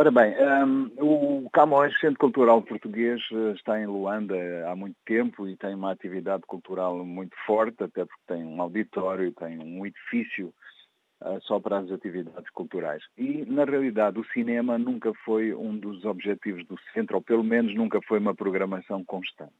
Ora 0.00 0.10
bem, 0.10 0.34
um, 0.64 0.90
o 0.96 1.50
Camões, 1.50 1.92
Centro 2.00 2.18
Cultural 2.18 2.62
Português, 2.62 3.20
eh, 3.30 3.52
está 3.54 3.78
em 3.78 3.84
Luanda 3.84 4.34
há 4.66 4.74
muito 4.74 4.96
tempo 5.04 5.46
e 5.46 5.54
tem 5.58 5.74
uma 5.74 5.92
atividade 5.92 6.42
cultural 6.46 7.04
muito 7.04 7.36
forte, 7.44 7.84
até 7.84 8.06
porque 8.06 8.22
tem 8.26 8.42
um 8.42 8.62
auditório, 8.62 9.30
tem 9.32 9.58
um 9.58 9.84
edifício 9.84 10.54
uh, 11.20 11.38
só 11.42 11.60
para 11.60 11.80
as 11.80 11.90
atividades 11.90 12.48
culturais. 12.54 13.02
E, 13.18 13.44
na 13.44 13.66
realidade, 13.66 14.18
o 14.18 14.24
cinema 14.32 14.78
nunca 14.78 15.12
foi 15.22 15.52
um 15.52 15.76
dos 15.76 16.02
objetivos 16.06 16.66
do 16.66 16.78
centro, 16.94 17.16
ou 17.16 17.22
pelo 17.22 17.44
menos 17.44 17.74
nunca 17.74 18.00
foi 18.08 18.20
uma 18.20 18.34
programação 18.34 19.04
constante. 19.04 19.52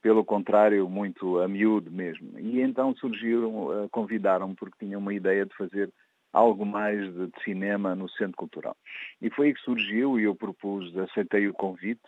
Pelo 0.00 0.24
contrário, 0.24 0.88
muito 0.88 1.40
a 1.40 1.48
miúdo 1.48 1.90
mesmo. 1.90 2.38
E 2.38 2.60
então 2.60 2.94
surgiram, 2.94 3.66
uh, 3.66 3.88
convidaram 3.90 4.54
porque 4.54 4.86
tinham 4.86 5.00
uma 5.00 5.12
ideia 5.12 5.44
de 5.44 5.56
fazer 5.56 5.90
algo 6.32 6.64
mais 6.64 7.12
de, 7.14 7.30
cinema 7.44 7.94
no 7.94 8.08
Centro 8.10 8.36
Cultural. 8.36 8.76
E 9.20 9.30
foi 9.30 9.48
aí 9.48 9.54
que 9.54 9.60
surgiu 9.60 10.18
e 10.18 10.24
eu 10.24 10.34
propus, 10.34 10.96
aceitei 10.96 11.46
o 11.48 11.54
convite. 11.54 12.00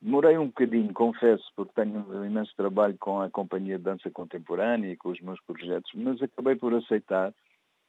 Demorei 0.00 0.38
um 0.38 0.46
bocadinho, 0.46 0.92
confesso, 0.94 1.44
porque 1.56 1.72
tenho 1.74 2.06
um 2.08 2.24
imenso 2.24 2.54
trabalho 2.56 2.96
com 2.98 3.20
a 3.20 3.28
Companhia 3.30 3.78
de 3.78 3.84
Dança 3.84 4.10
Contemporânea 4.10 4.92
e 4.92 4.96
com 4.96 5.10
os 5.10 5.20
meus 5.20 5.40
projetos, 5.40 5.90
mas 5.94 6.22
acabei 6.22 6.54
por 6.54 6.72
aceitar 6.74 7.34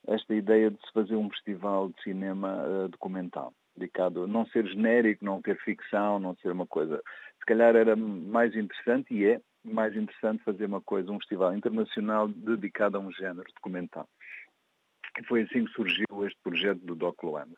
esta 0.08 0.34
ideia 0.34 0.72
de 0.72 0.78
se 0.78 0.92
fazer 0.94 1.16
um 1.16 1.30
festival 1.30 1.90
de 1.90 2.02
cinema 2.04 2.64
uh, 2.66 2.88
documental, 2.88 3.54
dedicado 3.76 4.24
a 4.24 4.28
não 4.28 4.46
ser 4.48 4.66
genérico, 4.66 5.24
não 5.24 5.42
ter 5.42 5.58
ficção, 5.60 6.20
não 6.20 6.36
ser 6.38 6.52
uma 6.52 6.66
coisa. 6.66 7.02
Se 7.40 7.46
calhar 7.46 7.76
era 7.76 7.96
mais 7.96 8.56
interessante 8.56 9.14
e 9.14 9.26
é 9.26 9.42
mais 9.64 9.96
interessante 9.96 10.44
fazer 10.44 10.66
uma 10.66 10.82
coisa, 10.82 11.12
um 11.12 11.20
festival 11.20 11.54
internacional 11.56 12.28
dedicado 12.28 12.98
a 12.98 13.02
um 13.02 13.12
género 13.12 13.46
documental. 13.56 14.08
E 15.18 15.24
foi 15.26 15.44
assim 15.44 15.66
que 15.66 15.72
surgiu 15.72 16.06
este 16.26 16.38
projeto 16.44 16.80
do 16.80 16.96
Doc 16.96 17.22
Luanda. 17.24 17.56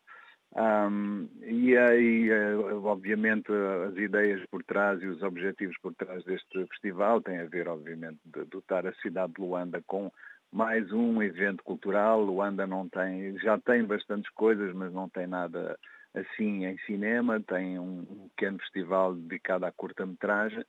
Um, 0.54 1.30
e 1.44 1.78
aí, 1.78 2.30
eh, 2.30 2.56
obviamente, 2.84 3.50
as 3.88 3.96
ideias 3.96 4.46
por 4.52 4.62
trás 4.64 5.02
e 5.02 5.06
os 5.06 5.22
objetivos 5.24 5.78
por 5.82 5.94
trás 5.96 6.24
deste 6.26 6.66
festival 6.68 7.22
têm 7.22 7.40
a 7.40 7.46
ver, 7.46 7.70
obviamente, 7.70 8.20
de 8.26 8.44
dotar 8.46 8.86
a 8.86 8.94
cidade 8.96 9.34
de 9.34 9.42
Luanda 9.42 9.82
com 9.88 10.12
mais 10.52 10.92
um 10.92 11.22
evento 11.24 11.64
cultural. 11.64 12.22
Luanda 12.22 12.68
não 12.68 12.90
tem, 12.90 13.38
já 13.40 13.58
tem 13.60 13.86
bastantes 13.86 14.30
coisas, 14.32 14.74
mas 14.76 14.92
não 14.92 15.08
tem 15.08 15.26
nada 15.26 15.80
assim 16.14 16.66
em 16.66 16.78
cinema. 16.80 17.40
Tem 17.40 17.80
um 17.80 18.28
pequeno 18.36 18.60
festival 18.60 19.16
dedicado 19.16 19.66
à 19.66 19.72
curta-metragem 19.72 20.66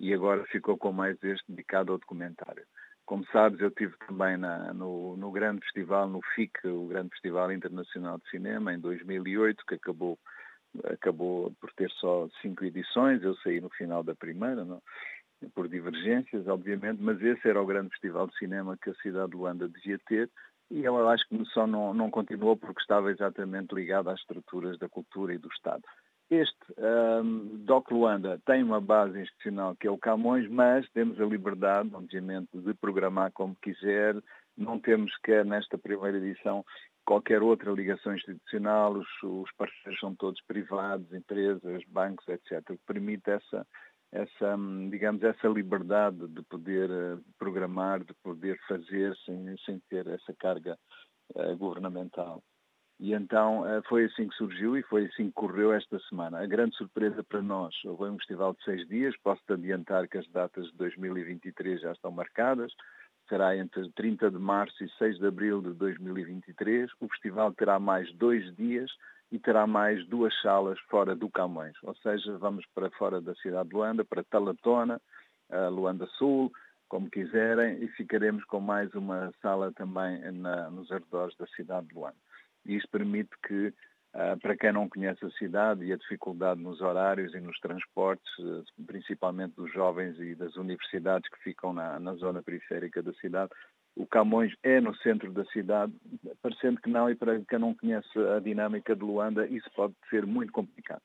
e 0.00 0.14
agora 0.14 0.44
ficou 0.46 0.78
com 0.78 0.92
mais 0.92 1.22
este 1.22 1.44
dedicado 1.46 1.92
ao 1.92 1.98
documentário. 1.98 2.64
Como 3.06 3.24
sabes, 3.26 3.60
eu 3.60 3.70
tive 3.70 3.94
também 4.06 4.36
na, 4.36 4.74
no, 4.74 5.16
no, 5.16 5.30
grande 5.30 5.60
festival, 5.62 6.08
no 6.08 6.20
FIC, 6.34 6.66
o 6.66 6.88
Grande 6.88 7.10
Festival 7.10 7.52
Internacional 7.52 8.18
de 8.18 8.28
Cinema, 8.30 8.74
em 8.74 8.80
2008, 8.80 9.64
que 9.66 9.76
acabou, 9.76 10.18
acabou 10.84 11.52
por 11.60 11.72
ter 11.74 11.90
só 11.92 12.28
cinco 12.42 12.64
edições. 12.64 13.22
Eu 13.22 13.36
saí 13.36 13.60
no 13.60 13.70
final 13.70 14.02
da 14.02 14.14
primeira, 14.14 14.64
não? 14.64 14.82
por 15.54 15.68
divergências, 15.68 16.46
obviamente, 16.48 17.00
mas 17.00 17.20
esse 17.22 17.46
era 17.46 17.60
o 17.60 17.66
grande 17.66 17.90
festival 17.90 18.26
de 18.26 18.36
cinema 18.38 18.76
que 18.82 18.90
a 18.90 18.94
cidade 18.94 19.30
de 19.30 19.36
Luanda 19.36 19.68
devia 19.68 19.98
ter 20.06 20.30
e 20.70 20.84
eu 20.84 21.08
acho 21.08 21.28
que 21.28 21.44
só 21.46 21.66
não, 21.66 21.94
não 21.94 22.10
continuou 22.10 22.56
porque 22.56 22.80
estava 22.80 23.10
exatamente 23.10 23.74
ligado 23.74 24.10
às 24.10 24.18
estruturas 24.18 24.78
da 24.78 24.88
cultura 24.88 25.32
e 25.32 25.38
do 25.38 25.48
Estado. 25.48 25.82
Este 26.28 26.56
um, 26.76 27.64
DOC 27.64 27.92
Luanda 27.92 28.40
tem 28.44 28.60
uma 28.62 28.80
base 28.80 29.20
institucional 29.20 29.76
que 29.76 29.86
é 29.86 29.90
o 29.90 29.98
Camões, 29.98 30.48
mas 30.50 30.88
temos 30.90 31.20
a 31.20 31.24
liberdade, 31.24 31.90
obviamente, 31.94 32.48
de 32.52 32.74
programar 32.74 33.30
como 33.32 33.54
quiser. 33.62 34.16
Não 34.56 34.80
temos 34.80 35.16
que, 35.18 35.44
nesta 35.44 35.78
primeira 35.78 36.18
edição, 36.18 36.64
qualquer 37.04 37.42
outra 37.42 37.70
ligação 37.70 38.12
institucional, 38.12 38.94
os, 38.94 39.06
os 39.22 39.52
parceiros 39.52 40.00
são 40.00 40.16
todos 40.16 40.42
privados, 40.42 41.12
empresas, 41.12 41.84
bancos, 41.86 42.26
etc., 42.26 42.60
que 42.66 42.78
permite 42.84 43.30
essa, 43.30 43.64
essa, 44.10 44.56
hum, 44.56 44.90
digamos, 44.90 45.22
essa 45.22 45.46
liberdade 45.46 46.26
de 46.26 46.42
poder 46.42 46.90
uh, 46.90 47.22
programar, 47.38 48.02
de 48.02 48.14
poder 48.14 48.58
fazer 48.66 49.16
sem, 49.24 49.56
sem 49.64 49.80
ter 49.88 50.08
essa 50.08 50.34
carga 50.34 50.76
uh, 51.36 51.56
governamental. 51.56 52.42
E 52.98 53.12
então 53.12 53.66
eh, 53.68 53.82
foi 53.88 54.06
assim 54.06 54.26
que 54.28 54.34
surgiu 54.36 54.76
e 54.76 54.82
foi 54.82 55.06
assim 55.06 55.26
que 55.26 55.32
correu 55.32 55.72
esta 55.72 55.98
semana. 56.08 56.40
A 56.40 56.46
grande 56.46 56.76
surpresa 56.76 57.22
para 57.22 57.42
nós, 57.42 57.74
houve 57.84 58.04
um 58.04 58.18
festival 58.18 58.54
de 58.54 58.64
seis 58.64 58.88
dias, 58.88 59.14
posso-te 59.22 59.52
adiantar 59.52 60.08
que 60.08 60.16
as 60.16 60.26
datas 60.28 60.66
de 60.66 60.76
2023 60.78 61.80
já 61.82 61.92
estão 61.92 62.10
marcadas, 62.10 62.72
será 63.28 63.56
entre 63.56 63.90
30 63.92 64.30
de 64.30 64.38
março 64.38 64.82
e 64.82 64.88
6 64.98 65.18
de 65.18 65.26
abril 65.26 65.60
de 65.60 65.74
2023. 65.74 66.90
O 67.00 67.08
festival 67.08 67.52
terá 67.52 67.78
mais 67.78 68.10
dois 68.14 68.54
dias 68.56 68.90
e 69.30 69.38
terá 69.38 69.66
mais 69.66 70.06
duas 70.06 70.32
salas 70.40 70.78
fora 70.88 71.14
do 71.14 71.28
Camões, 71.28 71.76
ou 71.82 71.94
seja, 71.96 72.38
vamos 72.38 72.64
para 72.74 72.88
fora 72.90 73.20
da 73.20 73.34
cidade 73.34 73.68
de 73.68 73.74
Luanda, 73.74 74.04
para 74.04 74.22
Talatona, 74.22 75.00
Luanda 75.72 76.06
Sul, 76.16 76.52
como 76.88 77.10
quiserem, 77.10 77.82
e 77.82 77.88
ficaremos 77.88 78.44
com 78.44 78.60
mais 78.60 78.94
uma 78.94 79.32
sala 79.42 79.72
também 79.72 80.20
na, 80.30 80.70
nos 80.70 80.90
arredores 80.92 81.36
da 81.36 81.46
cidade 81.48 81.88
de 81.88 81.94
Luanda. 81.94 82.16
Isso 82.66 82.88
permite 82.88 83.30
que, 83.46 83.72
ah, 84.12 84.36
para 84.40 84.56
quem 84.56 84.72
não 84.72 84.88
conhece 84.88 85.24
a 85.24 85.30
cidade 85.30 85.84
e 85.84 85.92
a 85.92 85.96
dificuldade 85.96 86.60
nos 86.60 86.80
horários 86.80 87.34
e 87.34 87.40
nos 87.40 87.58
transportes, 87.60 88.32
ah, 88.40 88.62
principalmente 88.86 89.54
dos 89.54 89.72
jovens 89.72 90.18
e 90.18 90.34
das 90.34 90.56
universidades 90.56 91.28
que 91.30 91.42
ficam 91.42 91.72
na, 91.72 91.98
na 92.00 92.14
zona 92.14 92.42
periférica 92.42 93.02
da 93.02 93.12
cidade, 93.14 93.50
o 93.94 94.06
Camões 94.06 94.52
é 94.62 94.78
no 94.78 94.94
centro 94.96 95.32
da 95.32 95.44
cidade, 95.46 95.92
parecendo 96.42 96.80
que 96.80 96.90
não, 96.90 97.08
e 97.08 97.14
para 97.14 97.40
quem 97.40 97.58
não 97.58 97.74
conhece 97.74 98.18
a 98.36 98.40
dinâmica 98.40 98.94
de 98.94 99.02
Luanda, 99.02 99.46
isso 99.46 99.70
pode 99.74 99.94
ser 100.10 100.26
muito 100.26 100.52
complicado. 100.52 101.00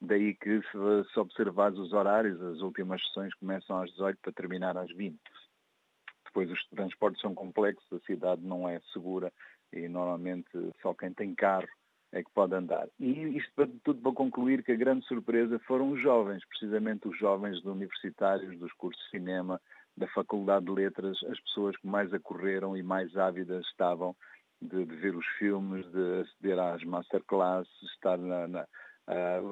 Daí 0.00 0.34
que, 0.34 0.60
se, 0.60 1.12
se 1.12 1.18
observares 1.18 1.78
os 1.78 1.94
horários, 1.94 2.40
as 2.42 2.60
últimas 2.60 3.02
sessões 3.06 3.32
começam 3.34 3.80
às 3.80 3.90
18 3.92 4.18
para 4.20 4.32
terminar 4.32 4.76
às 4.76 4.90
20. 4.94 5.18
Depois 6.26 6.50
os 6.50 6.66
transportes 6.66 7.20
são 7.22 7.34
complexos, 7.34 7.90
a 7.92 8.04
cidade 8.04 8.42
não 8.42 8.68
é 8.68 8.78
segura 8.92 9.32
e 9.72 9.88
normalmente 9.88 10.48
só 10.80 10.94
quem 10.94 11.12
tem 11.12 11.34
carro 11.34 11.68
é 12.12 12.22
que 12.22 12.30
pode 12.32 12.54
andar. 12.54 12.86
E 12.98 13.36
isto 13.36 13.66
tudo 13.82 14.00
para 14.00 14.12
concluir 14.12 14.62
que 14.62 14.72
a 14.72 14.76
grande 14.76 15.04
surpresa 15.06 15.58
foram 15.60 15.90
os 15.90 16.00
jovens, 16.00 16.44
precisamente 16.46 17.08
os 17.08 17.18
jovens 17.18 17.62
universitários 17.64 18.56
dos 18.58 18.72
cursos 18.74 19.02
de 19.04 19.10
cinema, 19.10 19.60
da 19.96 20.06
Faculdade 20.08 20.66
de 20.66 20.72
Letras, 20.72 21.18
as 21.24 21.40
pessoas 21.40 21.76
que 21.76 21.86
mais 21.86 22.12
acorreram 22.12 22.76
e 22.76 22.82
mais 22.82 23.16
ávidas 23.16 23.64
estavam 23.66 24.14
de, 24.60 24.84
de 24.84 24.96
ver 24.96 25.14
os 25.14 25.26
filmes, 25.38 25.86
de 25.90 26.20
aceder 26.20 26.58
às 26.58 26.82
masterclasses, 26.84 27.82
estar 27.94 28.18
na, 28.18 28.48
na, 28.48 28.66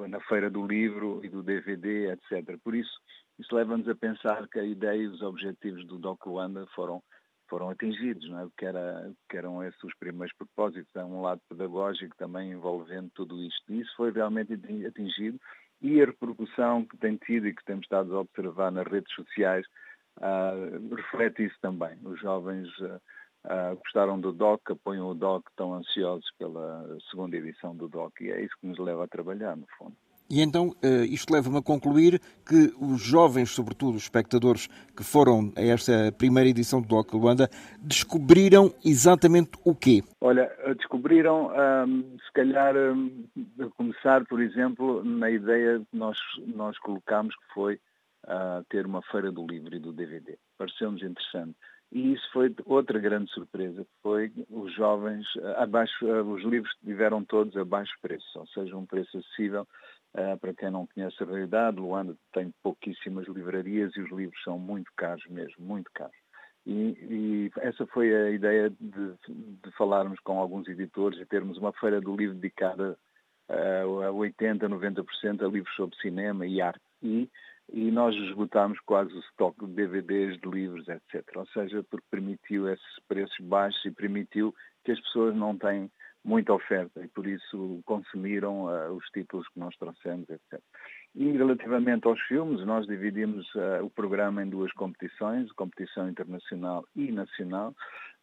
na 0.07 0.19
Feira 0.21 0.49
do 0.49 0.65
Livro 0.65 1.19
e 1.23 1.29
do 1.29 1.43
DVD, 1.43 2.11
etc. 2.11 2.57
Por 2.63 2.75
isso, 2.75 2.99
isso 3.39 3.55
leva-nos 3.55 3.87
a 3.87 3.95
pensar 3.95 4.47
que 4.47 4.59
a 4.59 4.63
ideia 4.63 5.01
e 5.01 5.07
os 5.07 5.21
objetivos 5.21 5.85
do 5.85 5.97
Doc 5.97 6.25
Luanda 6.25 6.65
foram 6.75 7.01
foram 7.47 7.69
atingidos, 7.69 8.29
não 8.29 8.41
é? 8.41 8.47
que, 8.57 8.65
era, 8.65 9.11
que 9.29 9.37
eram 9.37 9.63
esses 9.63 9.83
os 9.83 9.93
primeiros 9.95 10.35
propósitos, 10.35 10.95
há 10.95 11.05
um 11.05 11.21
lado 11.21 11.41
pedagógico 11.49 12.15
também 12.17 12.51
envolvendo 12.51 13.09
tudo 13.13 13.41
isto. 13.43 13.71
E 13.71 13.81
isso 13.81 13.95
foi 13.95 14.11
realmente 14.11 14.53
atingido 14.85 15.39
e 15.81 16.01
a 16.01 16.05
repercussão 16.05 16.85
que 16.85 16.97
tem 16.97 17.17
tido 17.17 17.45
e 17.45 17.53
que 17.53 17.63
temos 17.65 17.83
estado 17.83 18.15
a 18.15 18.21
observar 18.21 18.71
nas 18.71 18.87
redes 18.87 19.13
sociais 19.13 19.65
uh, 20.17 20.95
reflete 20.95 21.45
isso 21.45 21.57
também. 21.61 21.97
Os 22.03 22.19
jovens 22.21 22.69
uh, 22.79 23.01
uh, 23.45 23.75
gostaram 23.75 24.19
do 24.19 24.31
DOC, 24.31 24.71
apoiam 24.71 25.09
o 25.09 25.13
DOC, 25.13 25.49
estão 25.49 25.73
ansiosos 25.73 26.29
pela 26.39 26.97
segunda 27.11 27.35
edição 27.35 27.75
do 27.75 27.89
DOC 27.89 28.21
e 28.21 28.31
é 28.31 28.41
isso 28.41 28.55
que 28.61 28.67
nos 28.67 28.79
leva 28.79 29.03
a 29.03 29.07
trabalhar, 29.07 29.57
no 29.57 29.67
fundo. 29.77 29.95
E 30.33 30.41
então 30.41 30.75
eh, 30.81 31.05
isto 31.05 31.31
leva-me 31.31 31.59
a 31.59 31.61
concluir 31.61 32.19
que 32.43 32.73
os 32.81 32.99
jovens, 32.99 33.51
sobretudo 33.51 33.97
os 33.97 34.01
espectadores 34.01 34.65
que 34.97 35.03
foram 35.03 35.53
a 35.55 35.61
esta 35.61 36.11
primeira 36.17 36.49
edição 36.49 36.81
do 36.81 36.87
Doc 36.87 37.13
Luanda, 37.13 37.47
descobriram 37.79 38.73
exatamente 38.83 39.51
o 39.63 39.75
quê? 39.75 40.01
Olha, 40.19 40.51
descobriram, 40.75 41.51
hum, 41.87 42.17
se 42.17 42.33
calhar, 42.33 42.75
hum, 42.75 43.25
começar, 43.77 44.25
por 44.25 44.41
exemplo, 44.41 45.03
na 45.03 45.29
ideia 45.29 45.79
que 45.79 45.95
nós, 45.95 46.17
nós 46.47 46.79
colocámos 46.79 47.35
que 47.35 47.53
foi 47.53 47.75
uh, 48.25 48.65
ter 48.71 48.87
uma 48.87 49.03
feira 49.03 49.31
do 49.31 49.45
livro 49.45 49.75
e 49.75 49.79
do 49.79 49.93
DVD. 49.93 50.35
Pareceu-nos 50.57 51.03
interessante. 51.03 51.55
E 51.91 52.13
isso 52.13 52.27
foi 52.33 52.51
outra 52.65 52.97
grande 52.97 53.31
surpresa, 53.31 53.85
foi 54.01 54.31
os 54.49 54.73
jovens, 54.73 55.27
abaixo, 55.57 56.03
os 56.03 56.43
livros 56.43 56.73
tiveram 56.83 57.23
todos 57.23 57.55
a 57.55 57.63
baixo 57.63 57.93
preço, 58.01 58.39
ou 58.39 58.47
seja, 58.47 58.75
um 58.75 58.83
preço 58.83 59.15
acessível 59.15 59.67
para 60.39 60.53
quem 60.53 60.69
não 60.69 60.87
conhece 60.87 61.21
a 61.21 61.25
realidade, 61.25 61.79
Luanda 61.79 62.15
tem 62.31 62.53
pouquíssimas 62.61 63.27
livrarias 63.27 63.95
e 63.95 64.01
os 64.01 64.11
livros 64.11 64.41
são 64.43 64.59
muito 64.59 64.91
caros 64.95 65.25
mesmo, 65.27 65.65
muito 65.65 65.89
caros. 65.93 66.15
E, 66.65 66.71
e 67.09 67.51
essa 67.59 67.85
foi 67.87 68.15
a 68.15 68.29
ideia 68.29 68.69
de, 68.69 69.13
de, 69.19 69.71
falarmos 69.77 70.19
com 70.21 70.39
alguns 70.39 70.67
editores 70.67 71.19
e 71.19 71.25
termos 71.25 71.57
uma 71.57 71.73
feira 71.73 71.99
do 71.99 72.15
livro 72.15 72.35
dedicada 72.35 72.97
uh, 73.49 74.01
a 74.01 74.11
80%, 74.11 74.59
90% 74.59 75.45
a 75.45 75.47
livros 75.47 75.75
sobre 75.75 75.97
cinema 75.97 76.45
e 76.45 76.61
arte. 76.61 76.79
E, 77.01 77.29
e 77.71 77.91
nós 77.91 78.15
esgotámos 78.15 78.79
quase 78.85 79.13
o 79.13 79.19
estoque 79.19 79.65
de 79.65 79.73
DVDs, 79.73 80.39
de 80.39 80.49
livros, 80.49 80.87
etc. 80.87 81.23
Ou 81.35 81.45
seja, 81.47 81.83
porque 81.89 82.05
permitiu 82.09 82.69
esses 82.69 82.99
preços 83.07 83.37
baixos 83.41 83.83
e 83.85 83.91
permitiu 83.91 84.53
que 84.85 84.91
as 84.91 84.99
pessoas 85.01 85.35
não 85.35 85.57
têm 85.57 85.91
muita 86.23 86.53
oferta 86.53 87.01
e 87.03 87.07
por 87.09 87.27
isso 87.27 87.81
consumiram 87.85 88.65
uh, 88.65 88.93
os 88.93 89.05
títulos 89.09 89.47
que 89.49 89.59
nós 89.59 89.75
trouxemos, 89.75 90.29
etc. 90.29 90.61
E 91.15 91.31
relativamente 91.31 92.07
aos 92.07 92.19
filmes, 92.21 92.65
nós 92.65 92.87
dividimos 92.87 93.45
uh, 93.55 93.83
o 93.83 93.89
programa 93.89 94.41
em 94.41 94.49
duas 94.49 94.71
competições, 94.73 95.51
competição 95.51 96.09
internacional 96.09 96.85
e 96.95 97.11
nacional. 97.11 97.75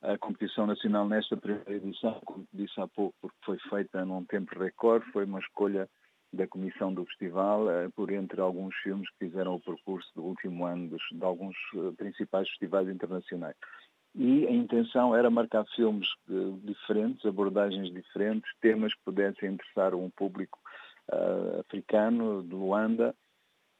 A 0.02 0.16
competição 0.16 0.66
nacional 0.66 1.06
nesta 1.06 1.36
primeira 1.36 1.74
edição, 1.74 2.18
como 2.24 2.46
disse 2.54 2.80
há 2.80 2.88
pouco, 2.88 3.14
porque 3.20 3.36
foi 3.44 3.58
feita 3.68 4.04
num 4.04 4.24
tempo 4.24 4.58
recorde, 4.58 5.04
foi 5.12 5.24
uma 5.26 5.40
escolha 5.40 5.86
da 6.32 6.46
comissão 6.46 6.94
do 6.94 7.04
festival, 7.04 7.66
uh, 7.66 7.90
por 7.94 8.10
entre 8.10 8.40
alguns 8.40 8.74
filmes 8.76 9.10
que 9.10 9.26
fizeram 9.26 9.56
o 9.56 9.60
percurso 9.60 10.08
do 10.14 10.22
último 10.22 10.64
ano 10.64 10.88
dos, 10.88 11.02
de 11.12 11.24
alguns 11.24 11.56
principais 11.98 12.48
festivais 12.48 12.88
internacionais 12.88 13.56
e 14.14 14.46
a 14.46 14.50
intenção 14.50 15.14
era 15.14 15.30
marcar 15.30 15.64
filmes 15.74 16.08
uh, 16.28 16.58
diferentes, 16.64 17.24
abordagens 17.24 17.92
diferentes, 17.92 18.50
temas 18.60 18.92
que 18.94 19.00
pudessem 19.04 19.50
interessar 19.50 19.94
um 19.94 20.10
público 20.10 20.58
uh, 21.12 21.60
africano, 21.60 22.42
de 22.42 22.54
Luanda, 22.54 23.14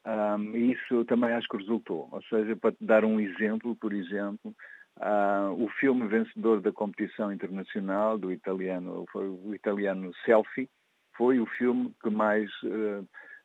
um, 0.07 0.57
isso 0.57 1.05
também 1.05 1.33
acho 1.33 1.49
que 1.49 1.59
resultou. 1.59 2.09
Ou 2.11 2.23
seja, 2.23 2.57
para 2.57 2.75
dar 2.81 3.05
um 3.05 3.21
exemplo, 3.21 3.77
por 3.77 3.93
exemplo, 3.93 4.55
uh, 4.99 5.53
o 5.63 5.69
filme 5.81 6.07
vencedor 6.07 6.61
da 6.61 6.73
competição 6.73 7.33
internacional 7.33 8.17
do 8.17 8.33
italiano, 8.33 9.05
foi 9.13 9.29
o 9.29 9.55
italiano 9.55 10.13
Selfie, 10.25 10.69
foi 11.17 11.39
o 11.41 11.47
filme 11.47 11.93
que 12.03 12.09
mais 12.09 12.51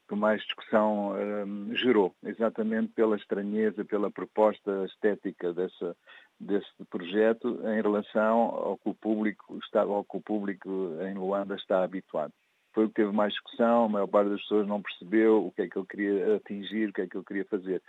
que 0.07 0.15
mais 0.15 0.41
discussão 0.43 1.13
um, 1.13 1.75
gerou, 1.75 2.13
exatamente 2.23 2.93
pela 2.93 3.15
estranheza, 3.15 3.83
pela 3.85 4.11
proposta 4.11 4.85
estética 4.85 5.53
dessa, 5.53 5.95
desse 6.39 6.69
projeto 6.89 7.59
em 7.63 7.81
relação 7.81 8.37
ao 8.37 8.77
que 8.77 8.89
o 8.89 8.93
público 8.93 9.59
ao 9.73 10.03
que 10.03 10.17
o 10.17 10.21
público 10.21 10.69
em 11.01 11.13
Luanda 11.13 11.55
está 11.55 11.83
habituado. 11.83 12.33
Foi 12.73 12.85
o 12.85 12.87
que 12.89 12.95
teve 12.95 13.11
mais 13.11 13.31
discussão, 13.33 13.85
a 13.85 13.89
maior 13.89 14.07
parte 14.07 14.31
das 14.31 14.41
pessoas 14.41 14.67
não 14.67 14.81
percebeu 14.81 15.45
o 15.45 15.51
que 15.51 15.61
é 15.61 15.69
que 15.69 15.77
eu 15.77 15.85
queria 15.85 16.35
atingir, 16.35 16.89
o 16.89 16.93
que 16.93 17.01
é 17.01 17.07
que 17.07 17.15
eu 17.15 17.23
queria 17.23 17.45
fazer. 17.45 17.81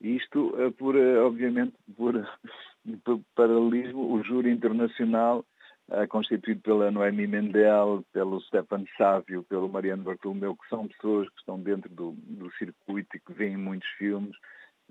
Isto, 0.00 0.54
eh, 0.60 0.70
por, 0.70 0.96
eh, 0.96 1.18
obviamente, 1.18 1.74
por, 1.96 2.12
por 3.04 3.20
paralelismo, 3.34 4.12
o 4.12 4.22
júri 4.22 4.50
internacional 4.50 5.44
constituído 6.08 6.60
pela 6.60 6.90
Noemi 6.90 7.26
Mendel, 7.26 8.04
pelo 8.12 8.40
Stefan 8.42 8.84
Sávio, 8.96 9.44
pelo 9.44 9.68
Mariano 9.68 10.02
Bartolomeu, 10.02 10.56
que 10.56 10.68
são 10.68 10.88
pessoas 10.88 11.28
que 11.28 11.38
estão 11.38 11.60
dentro 11.60 11.90
do, 11.90 12.12
do 12.18 12.50
circuito 12.52 13.16
e 13.16 13.20
que 13.20 13.32
veem 13.32 13.56
muitos 13.56 13.88
filmes. 13.98 14.34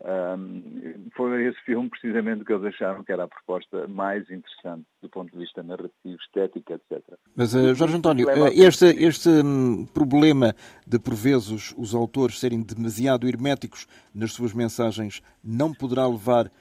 Um, 0.01 1.09
foi 1.15 1.45
esse 1.45 1.59
filme 1.61 1.87
precisamente 1.87 2.43
que 2.43 2.51
eles 2.51 2.65
acharam 2.73 3.03
que 3.03 3.11
era 3.11 3.23
a 3.23 3.27
proposta 3.27 3.87
mais 3.87 4.23
interessante 4.23 4.85
do 5.01 5.07
ponto 5.07 5.31
de 5.31 5.37
vista 5.37 5.61
narrativo, 5.61 6.17
estético, 6.19 6.73
etc. 6.73 7.01
Mas, 7.35 7.53
uh, 7.53 7.75
Jorge 7.75 7.97
António, 7.97 8.27
uh, 8.27 8.47
este, 8.53 8.85
este 8.85 9.29
um, 9.29 9.85
problema 9.85 10.55
de, 10.85 10.99
por 10.99 11.13
vezes, 11.13 11.73
os, 11.77 11.93
autores 11.93 12.39
serem 12.39 12.61
demasiado 12.63 13.27
herméticos 13.27 13.87
nas 14.13 14.33
suas 14.33 14.51
mensagens 14.51 15.21
não 15.43 15.71
poderá 15.71 16.07
levar 16.07 16.51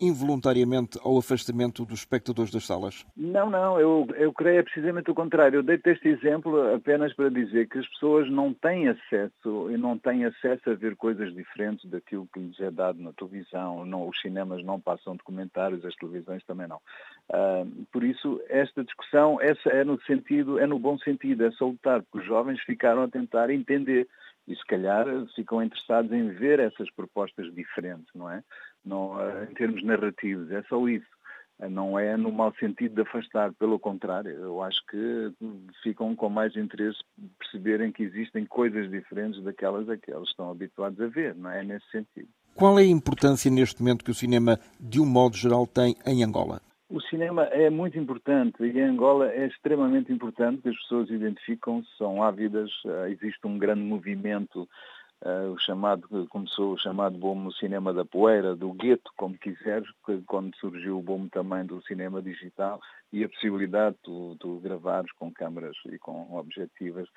involuntariamente 0.00 0.98
ao 1.02 1.18
afastamento 1.18 1.84
dos 1.84 2.00
espectadores 2.00 2.52
das 2.52 2.66
salas? 2.66 3.06
Não, 3.16 3.48
não, 3.48 3.80
eu, 3.80 4.06
eu 4.16 4.32
creio 4.32 4.60
é 4.60 4.62
precisamente 4.62 5.10
o 5.10 5.14
contrário. 5.14 5.58
Eu 5.58 5.62
dei-te 5.62 5.90
este 5.90 6.08
exemplo 6.08 6.74
apenas 6.74 7.12
para 7.14 7.28
dizer 7.28 7.68
que 7.68 7.78
as 7.78 7.88
pessoas 7.88 8.30
não 8.30 8.52
têm 8.52 8.88
acesso 8.88 9.70
e 9.70 9.76
não 9.76 9.98
têm 9.98 10.24
acesso 10.24 10.70
a 10.70 10.74
ver 10.74 10.96
coisas 10.96 11.34
diferentes 11.34 11.88
daquilo 11.90 12.28
que 12.32 12.40
lhes 12.40 12.60
é 12.60 12.70
dado 12.70 13.00
na 13.00 13.12
televisão. 13.12 13.84
Não, 13.84 14.08
os 14.08 14.20
cinemas 14.20 14.64
não 14.64 14.80
passam 14.80 15.16
documentários, 15.16 15.84
as 15.84 15.94
televisões 15.96 16.44
também 16.44 16.68
não. 16.68 16.78
Uh, 17.30 17.86
por 17.92 18.04
isso, 18.04 18.40
esta 18.48 18.84
discussão 18.84 19.40
essa 19.40 19.68
é 19.70 19.84
no 19.84 20.00
sentido, 20.02 20.58
é 20.58 20.66
no 20.66 20.78
bom 20.78 20.98
sentido, 20.98 21.44
é 21.44 21.50
salutar, 21.52 22.02
porque 22.02 22.18
os 22.18 22.26
jovens 22.26 22.60
ficaram 22.62 23.02
a 23.02 23.08
tentar 23.08 23.50
entender 23.50 24.06
e 24.46 24.56
se 24.56 24.64
calhar 24.66 25.06
ficam 25.34 25.62
interessados 25.62 26.12
em 26.12 26.28
ver 26.30 26.58
essas 26.58 26.90
propostas 26.90 27.52
diferentes, 27.54 28.08
não 28.14 28.30
é? 28.30 28.42
Não, 28.84 29.20
eh, 29.20 29.48
em 29.50 29.54
termos 29.54 29.84
narrativos, 29.84 30.50
é 30.50 30.62
só 30.64 30.88
isso. 30.88 31.06
Eh, 31.60 31.68
não 31.68 31.98
é 31.98 32.16
no 32.16 32.32
mau 32.32 32.52
sentido 32.58 32.96
de 32.96 33.02
afastar, 33.02 33.52
pelo 33.54 33.78
contrário, 33.78 34.30
eu 34.32 34.62
acho 34.62 34.84
que 34.86 35.32
ficam 35.82 36.14
com 36.16 36.28
mais 36.28 36.56
interesse 36.56 36.98
perceberem 37.38 37.92
que 37.92 38.02
existem 38.02 38.44
coisas 38.44 38.90
diferentes 38.90 39.42
daquelas 39.42 39.88
a 39.88 39.96
que 39.96 40.10
eles 40.10 40.28
estão 40.28 40.50
habituados 40.50 41.00
a 41.00 41.06
ver, 41.06 41.34
não 41.34 41.50
é? 41.50 41.60
é 41.60 41.64
nesse 41.64 41.88
sentido. 41.90 42.28
Qual 42.54 42.78
é 42.78 42.82
a 42.82 42.86
importância 42.86 43.50
neste 43.50 43.80
momento 43.80 44.04
que 44.04 44.10
o 44.10 44.14
cinema, 44.14 44.58
de 44.78 45.00
um 45.00 45.06
modo 45.06 45.36
geral, 45.36 45.66
tem 45.66 45.96
em 46.04 46.22
Angola? 46.22 46.60
O 46.92 47.00
cinema 47.00 47.44
é 47.44 47.70
muito 47.70 47.98
importante 47.98 48.62
e 48.62 48.78
em 48.78 48.82
Angola 48.82 49.32
é 49.32 49.46
extremamente 49.46 50.12
importante. 50.12 50.68
As 50.68 50.76
pessoas 50.76 51.08
identificam, 51.08 51.82
são 51.96 52.22
ávidas, 52.22 52.70
eh, 52.84 53.12
existe 53.12 53.46
um 53.46 53.56
grande 53.56 53.80
movimento, 53.80 54.68
uh, 55.22 55.50
o 55.50 55.58
chamado, 55.58 56.06
começou 56.28 56.74
o 56.74 56.78
chamado 56.78 57.16
boom 57.16 57.50
cinema 57.52 57.94
da 57.94 58.04
poeira, 58.04 58.54
do 58.54 58.74
gueto, 58.74 59.10
como 59.16 59.38
quiseres, 59.38 59.88
quando 60.26 60.54
surgiu 60.56 60.98
o 60.98 61.02
boom 61.02 61.28
também 61.28 61.64
do 61.64 61.82
cinema 61.84 62.20
digital 62.20 62.78
e 63.10 63.24
a 63.24 63.28
possibilidade 63.30 63.96
de 64.04 64.36
tu 64.38 64.60
gravares 64.62 65.10
com 65.12 65.32
câmaras 65.32 65.76
e 65.86 65.98
com 65.98 66.36
objetivas 66.36 67.08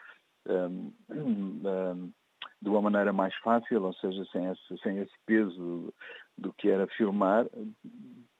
de 2.61 2.69
uma 2.69 2.81
maneira 2.81 3.11
mais 3.11 3.35
fácil, 3.35 3.83
ou 3.83 3.93
seja, 3.93 4.23
sem 4.31 4.45
esse, 4.45 4.77
sem 4.81 4.99
esse 4.99 5.13
peso 5.25 5.93
do 6.37 6.53
que 6.53 6.69
era 6.69 6.87
filmar, 6.87 7.45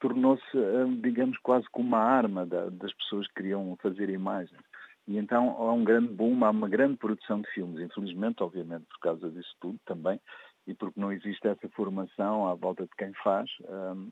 tornou-se, 0.00 0.56
hum, 0.56 1.00
digamos, 1.00 1.38
quase 1.38 1.66
como 1.70 1.88
uma 1.88 1.98
arma 1.98 2.46
das 2.46 2.92
pessoas 2.94 3.26
que 3.28 3.34
queriam 3.34 3.76
fazer 3.80 4.08
imagens. 4.08 4.60
E 5.06 5.18
então 5.18 5.50
há 5.50 5.72
um 5.72 5.84
grande 5.84 6.12
boom, 6.12 6.44
há 6.44 6.50
uma 6.50 6.68
grande 6.68 6.96
produção 6.96 7.40
de 7.40 7.48
filmes, 7.50 7.80
infelizmente, 7.80 8.42
obviamente, 8.42 8.86
por 8.86 8.98
causa 8.98 9.30
disso 9.30 9.54
tudo 9.60 9.78
também, 9.84 10.20
e 10.66 10.74
porque 10.74 11.00
não 11.00 11.12
existe 11.12 11.46
essa 11.46 11.68
formação 11.70 12.48
à 12.48 12.54
volta 12.54 12.84
de 12.84 12.90
quem 12.98 13.12
faz, 13.22 13.48
um, 13.68 14.10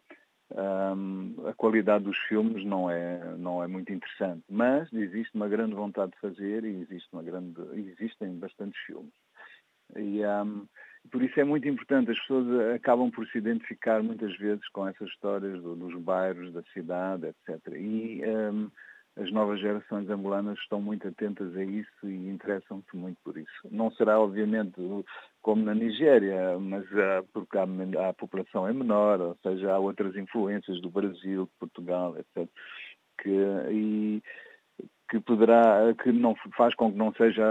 um, 0.52 1.48
a 1.48 1.52
qualidade 1.54 2.04
dos 2.04 2.16
filmes 2.28 2.64
não 2.64 2.88
é, 2.88 3.36
não 3.36 3.62
é 3.62 3.66
muito 3.66 3.92
interessante. 3.92 4.44
Mas 4.48 4.92
existe 4.92 5.34
uma 5.34 5.48
grande 5.48 5.74
vontade 5.74 6.12
de 6.12 6.20
fazer 6.20 6.64
e 6.64 6.82
existe 6.82 7.08
uma 7.12 7.22
grande, 7.22 7.60
existem 7.72 8.38
bastantes 8.38 8.78
filmes. 8.86 9.12
E, 9.96 10.20
por 11.14 11.22
isso 11.22 11.38
é 11.38 11.44
muito 11.44 11.68
importante, 11.68 12.10
as 12.10 12.18
pessoas 12.18 12.74
acabam 12.74 13.08
por 13.08 13.24
se 13.28 13.38
identificar 13.38 14.02
muitas 14.02 14.36
vezes 14.36 14.68
com 14.70 14.84
essas 14.88 15.08
histórias 15.10 15.62
do, 15.62 15.76
dos 15.76 15.94
bairros, 16.02 16.52
da 16.52 16.60
cidade, 16.72 17.28
etc. 17.28 17.72
E 17.72 18.20
um, 18.26 18.68
as 19.14 19.30
novas 19.30 19.60
gerações 19.60 20.10
angolanas 20.10 20.58
estão 20.58 20.82
muito 20.82 21.06
atentas 21.06 21.56
a 21.56 21.62
isso 21.62 21.86
e 22.02 22.28
interessam-se 22.28 22.96
muito 22.96 23.16
por 23.22 23.38
isso. 23.38 23.68
Não 23.70 23.92
será, 23.92 24.18
obviamente, 24.18 24.74
como 25.40 25.64
na 25.64 25.72
Nigéria, 25.72 26.58
mas 26.58 26.82
uh, 26.86 27.24
porque 27.32 27.58
a, 27.58 28.08
a, 28.08 28.12
população 28.12 28.66
é 28.66 28.72
menor, 28.72 29.20
ou 29.20 29.38
seja, 29.40 29.72
há 29.72 29.78
outras 29.78 30.16
influências 30.16 30.80
do 30.80 30.90
Brasil, 30.90 31.44
de 31.44 31.52
Portugal, 31.60 32.16
etc. 32.18 32.50
Que, 33.22 33.30
e, 33.70 34.22
que 35.08 35.20
poderá, 35.20 35.92
que 36.02 36.10
não 36.10 36.34
faz 36.56 36.74
com 36.74 36.90
que 36.90 36.96
não 36.96 37.12
seja, 37.12 37.44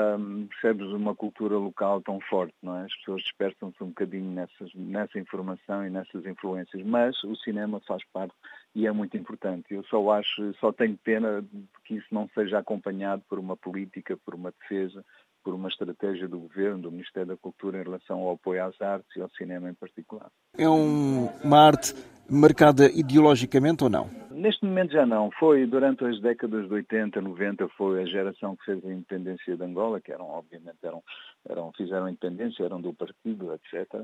percebes, 0.49 0.87
uma 0.87 1.15
cultura 1.15 1.55
local 1.55 2.01
tão 2.01 2.19
forte, 2.21 2.53
não 2.61 2.77
é? 2.77 2.85
As 2.85 2.95
pessoas 2.97 3.21
dispersam-se 3.21 3.83
um 3.83 3.89
bocadinho 3.89 4.31
nessas, 4.31 4.73
nessa 4.73 5.19
informação 5.19 5.85
e 5.85 5.89
nessas 5.89 6.25
influências, 6.25 6.83
mas 6.83 7.21
o 7.23 7.35
cinema 7.37 7.79
faz 7.87 8.03
parte 8.11 8.33
e 8.73 8.87
é 8.87 8.91
muito 8.91 9.15
importante. 9.17 9.73
Eu 9.73 9.83
só 9.83 10.11
acho, 10.11 10.53
só 10.59 10.71
tenho 10.71 10.97
pena 10.97 11.45
que 11.85 11.95
isso 11.95 12.07
não 12.11 12.27
seja 12.33 12.57
acompanhado 12.57 13.23
por 13.29 13.37
uma 13.37 13.55
política, 13.55 14.17
por 14.25 14.33
uma 14.33 14.51
defesa, 14.51 15.05
por 15.43 15.53
uma 15.53 15.69
estratégia 15.69 16.27
do 16.27 16.39
governo, 16.39 16.83
do 16.83 16.91
Ministério 16.91 17.27
da 17.27 17.37
Cultura 17.37 17.79
em 17.79 17.83
relação 17.83 18.19
ao 18.19 18.31
apoio 18.31 18.65
às 18.65 18.81
artes 18.81 19.15
e 19.15 19.21
ao 19.21 19.29
cinema 19.31 19.69
em 19.69 19.73
particular. 19.73 20.29
É 20.57 20.67
um, 20.67 21.27
uma 21.43 21.67
arte 21.67 21.93
marcada 22.33 22.89
ideologicamente 22.91 23.83
ou 23.83 23.89
não? 23.89 24.09
Neste 24.31 24.65
momento 24.65 24.91
já 24.91 25.05
não. 25.05 25.31
Foi 25.39 25.65
durante 25.65 26.03
as 26.03 26.19
décadas 26.19 26.67
de 26.67 26.73
80, 26.73 27.21
90, 27.21 27.69
foi 27.69 28.01
a 28.01 28.05
geração 28.05 28.55
que 28.55 28.65
fez 28.65 28.85
a 28.85 28.91
independência 28.91 29.55
de 29.55 29.63
Angola, 29.63 30.01
que 30.01 30.11
eram, 30.11 30.29
obviamente, 30.29 30.77
eram, 30.83 31.01
eram, 31.47 31.71
fizeram 31.73 32.07
a 32.07 32.09
independência, 32.09 32.63
eram 32.63 32.81
do 32.81 32.93
partido, 32.93 33.53
etc. 33.53 34.03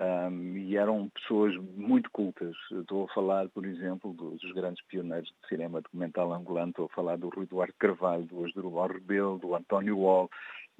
Um, 0.00 0.56
e 0.56 0.76
eram 0.76 1.10
pessoas 1.10 1.54
muito 1.76 2.10
cultas. 2.10 2.54
Estou 2.72 3.04
a 3.04 3.14
falar, 3.14 3.48
por 3.50 3.66
exemplo, 3.66 4.12
dos 4.14 4.40
grandes 4.52 4.82
pioneiros 4.86 5.28
do 5.28 5.48
cinema 5.48 5.80
documental 5.80 6.32
angolano, 6.32 6.70
estou 6.70 6.86
a 6.86 6.94
falar 6.94 7.18
do 7.18 7.28
Rui 7.28 7.46
Duarte 7.46 7.74
Carvalho, 7.78 8.24
do 8.24 8.44
Asdrubal 8.44 8.88
Rebelo, 8.88 9.38
do 9.38 9.54
António 9.54 9.98
Wall, 9.98 10.30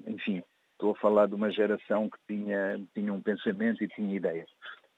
enfim, 0.07 0.41
estou 0.73 0.91
a 0.91 0.95
falar 0.95 1.27
de 1.27 1.35
uma 1.35 1.51
geração 1.51 2.09
que 2.09 2.17
tinha, 2.27 2.79
tinha 2.93 3.13
um 3.13 3.21
pensamento 3.21 3.83
e 3.83 3.87
tinha 3.87 4.15
ideias. 4.15 4.49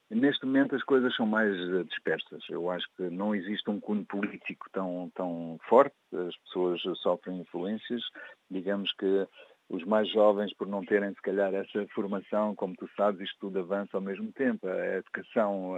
Neste 0.10 0.46
momento 0.46 0.76
as 0.76 0.84
coisas 0.84 1.14
são 1.16 1.26
mais 1.26 1.54
eh, 1.54 1.84
dispersas. 1.84 2.42
Eu 2.50 2.72
acho 2.72 2.88
que 2.96 3.04
não 3.04 3.36
existe 3.36 3.70
um 3.70 3.80
cunho 3.80 4.06
político 4.06 4.68
tão, 4.72 5.12
tão 5.14 5.60
forte, 5.68 5.96
as 6.14 6.36
pessoas 6.38 6.82
sofrem 7.02 7.42
influências. 7.42 8.02
Digamos 8.50 8.94
que 8.94 9.28
os 9.70 9.84
mais 9.84 10.10
jovens, 10.10 10.54
por 10.56 10.66
não 10.66 10.84
terem, 10.86 11.10
se 11.10 11.22
calhar, 11.22 11.54
essa 11.54 11.86
formação, 11.94 12.56
como 12.56 12.76
tu 12.76 12.90
sabes, 12.96 13.20
isto 13.22 13.38
tudo 13.40 13.60
avança 13.60 13.98
ao 13.98 14.02
mesmo 14.02 14.32
tempo. 14.32 14.66
A 14.66 14.98
educação, 14.98 15.76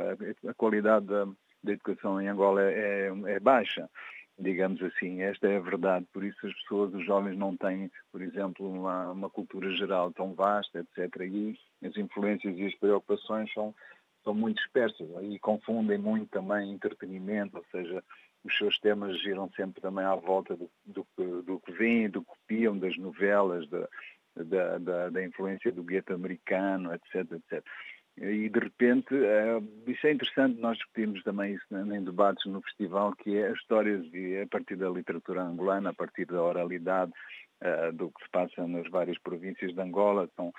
a, 0.47 0.53
qualidade 0.53 1.07
da, 1.07 1.25
da, 1.63 1.71
educação 1.71 2.21
em 2.21 2.27
Angola 2.27 2.61
é, 2.61 3.11
é 3.25 3.39
baixa. 3.39 3.89
digamos 4.37 4.81
assim. 4.83 5.21
Esta 5.21 5.47
é 5.47 5.57
a 5.57 5.61
verdade. 5.61 6.05
Por 6.13 6.23
isso 6.23 6.45
as 6.45 6.53
pessoas, 6.61 6.93
os 6.93 7.05
jovens 7.05 7.35
não 7.35 7.57
têm, 7.57 7.91
por 8.11 8.21
exemplo, 8.21 8.69
uma, 8.69 9.11
uma 9.11 9.29
cultura 9.29 9.71
geral 9.75 10.11
tão 10.13 10.35
vasta, 10.35 10.79
etc. 10.79 11.21
E 11.21 11.57
as 11.83 11.97
influências 11.97 12.55
e 12.57 12.65
as 12.67 12.75
preocupações 12.75 13.51
são, 13.53 13.73
são 14.23 14.33
muito 14.33 14.57
dispersas 14.57 15.07
e 15.21 15.39
confundem 15.39 15.97
muito 15.97 16.29
também 16.29 16.71
entretenimento, 16.71 17.57
ou 17.57 17.65
seja, 17.71 18.03
os 18.43 18.57
seus 18.57 18.79
temas 18.79 19.19
giram 19.21 19.49
sempre 19.55 19.81
também 19.81 20.05
à 20.05 20.15
volta 20.15 20.55
do, 20.55 20.69
do, 20.85 21.41
do 21.41 21.59
que 21.59 21.71
vêm, 21.73 22.09
do 22.09 22.21
que 22.21 22.27
copiam, 22.27 22.77
das 22.77 22.97
novelas, 22.97 23.67
da, 23.69 23.87
da, 24.35 24.77
da, 24.77 25.09
da 25.09 25.23
influência 25.23 25.71
do 25.71 25.83
gueto 25.83 26.13
americano, 26.13 26.93
etc, 26.93 27.31
etc. 27.33 27.63
E 28.17 28.49
de 28.49 28.59
repente, 28.59 29.13
uh, 29.13 29.89
isso 29.89 30.05
é 30.05 30.11
interessante, 30.11 30.59
nós 30.59 30.77
discutimos 30.77 31.23
também 31.23 31.53
isso 31.53 31.65
em 31.71 32.03
debates 32.03 32.45
no 32.51 32.61
festival, 32.61 33.15
que 33.15 33.37
é 33.37 33.47
as 33.47 33.57
histórias 33.57 34.05
a 34.43 34.47
partir 34.47 34.75
da 34.75 34.89
literatura 34.89 35.43
angolana, 35.43 35.91
a 35.91 35.93
partir 35.93 36.25
da 36.25 36.41
oralidade, 36.41 37.13
uh, 37.63 37.93
do 37.93 38.11
que 38.11 38.23
se 38.23 38.29
passa 38.29 38.67
nas 38.67 38.89
várias 38.89 39.17
províncias 39.19 39.73
de 39.73 39.81
Angola, 39.81 40.29
são, 40.35 40.51